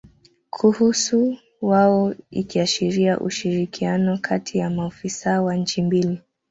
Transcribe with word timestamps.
kuhusu 0.49 1.37
wao 1.61 2.15
ikiashiria 2.31 3.19
ushirikiano 3.19 4.17
kati 4.21 4.57
ya 4.57 4.69
maofisa 4.69 5.41
wa 5.41 5.55
nchi 5.55 5.81
mbili 5.81 6.19